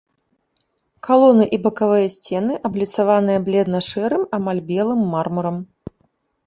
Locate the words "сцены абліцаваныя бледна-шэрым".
2.15-4.23